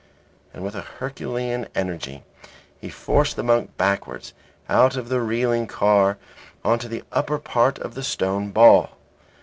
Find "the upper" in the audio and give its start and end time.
6.87-7.37